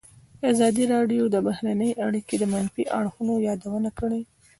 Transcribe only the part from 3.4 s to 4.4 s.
یادونه کړې.